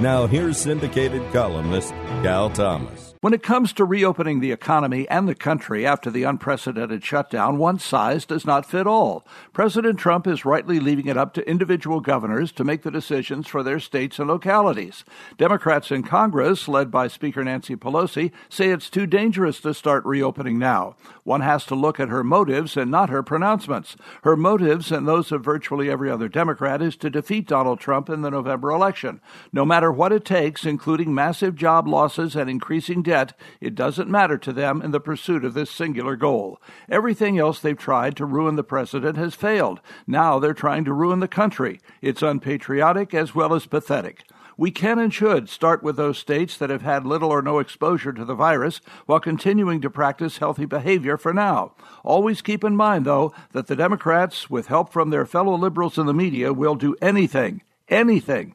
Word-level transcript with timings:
Now, 0.00 0.26
here's 0.26 0.58
syndicated 0.58 1.22
columnist 1.32 1.90
Cal 2.22 2.50
Thomas. 2.50 3.12
When 3.22 3.34
it 3.34 3.44
comes 3.44 3.72
to 3.74 3.84
reopening 3.84 4.40
the 4.40 4.50
economy 4.50 5.08
and 5.08 5.28
the 5.28 5.36
country 5.36 5.86
after 5.86 6.10
the 6.10 6.24
unprecedented 6.24 7.04
shutdown, 7.04 7.56
one 7.56 7.78
size 7.78 8.26
does 8.26 8.44
not 8.44 8.66
fit 8.66 8.84
all. 8.84 9.24
President 9.52 9.96
Trump 9.96 10.26
is 10.26 10.44
rightly 10.44 10.80
leaving 10.80 11.06
it 11.06 11.16
up 11.16 11.32
to 11.34 11.48
individual 11.48 12.00
governors 12.00 12.50
to 12.50 12.64
make 12.64 12.82
the 12.82 12.90
decisions 12.90 13.46
for 13.46 13.62
their 13.62 13.78
states 13.78 14.18
and 14.18 14.26
localities. 14.26 15.04
Democrats 15.38 15.92
in 15.92 16.02
Congress, 16.02 16.66
led 16.66 16.90
by 16.90 17.06
Speaker 17.06 17.44
Nancy 17.44 17.76
Pelosi, 17.76 18.32
say 18.48 18.70
it's 18.70 18.90
too 18.90 19.06
dangerous 19.06 19.60
to 19.60 19.72
start 19.72 20.04
reopening 20.04 20.58
now. 20.58 20.96
One 21.22 21.42
has 21.42 21.64
to 21.66 21.76
look 21.76 22.00
at 22.00 22.08
her 22.08 22.24
motives 22.24 22.76
and 22.76 22.90
not 22.90 23.08
her 23.08 23.22
pronouncements. 23.22 23.94
Her 24.24 24.36
motives 24.36 24.90
and 24.90 25.06
those 25.06 25.30
of 25.30 25.44
virtually 25.44 25.88
every 25.88 26.10
other 26.10 26.28
Democrat 26.28 26.82
is 26.82 26.96
to 26.96 27.08
defeat 27.08 27.46
Donald 27.46 27.78
Trump 27.78 28.10
in 28.10 28.22
the 28.22 28.30
November 28.32 28.72
election. 28.72 29.20
No 29.52 29.64
matter 29.64 29.81
what 29.90 30.12
it 30.12 30.24
takes, 30.24 30.64
including 30.64 31.14
massive 31.14 31.56
job 31.56 31.88
losses 31.88 32.36
and 32.36 32.48
increasing 32.48 33.02
debt, 33.02 33.36
it 33.60 33.74
doesn't 33.74 34.10
matter 34.10 34.38
to 34.38 34.52
them 34.52 34.82
in 34.82 34.90
the 34.90 35.00
pursuit 35.00 35.44
of 35.44 35.54
this 35.54 35.70
singular 35.70 36.14
goal. 36.14 36.60
Everything 36.90 37.38
else 37.38 37.58
they've 37.58 37.76
tried 37.76 38.16
to 38.16 38.26
ruin 38.26 38.56
the 38.56 38.62
president 38.62 39.16
has 39.16 39.34
failed. 39.34 39.80
Now 40.06 40.38
they're 40.38 40.54
trying 40.54 40.84
to 40.84 40.92
ruin 40.92 41.20
the 41.20 41.28
country. 41.28 41.80
It's 42.02 42.22
unpatriotic 42.22 43.14
as 43.14 43.34
well 43.34 43.54
as 43.54 43.66
pathetic. 43.66 44.24
We 44.56 44.70
can 44.70 44.98
and 44.98 45.12
should 45.12 45.48
start 45.48 45.82
with 45.82 45.96
those 45.96 46.18
states 46.18 46.56
that 46.58 46.70
have 46.70 46.82
had 46.82 47.06
little 47.06 47.30
or 47.30 47.42
no 47.42 47.58
exposure 47.58 48.12
to 48.12 48.24
the 48.24 48.34
virus 48.34 48.80
while 49.06 49.18
continuing 49.18 49.80
to 49.80 49.90
practice 49.90 50.38
healthy 50.38 50.66
behavior 50.66 51.16
for 51.16 51.32
now. 51.32 51.74
Always 52.04 52.42
keep 52.42 52.62
in 52.62 52.76
mind, 52.76 53.06
though, 53.06 53.32
that 53.52 53.66
the 53.66 53.76
Democrats, 53.76 54.50
with 54.50 54.66
help 54.66 54.92
from 54.92 55.10
their 55.10 55.26
fellow 55.26 55.56
liberals 55.56 55.98
in 55.98 56.06
the 56.06 56.14
media, 56.14 56.52
will 56.52 56.74
do 56.74 56.94
anything, 57.00 57.62
anything, 57.88 58.54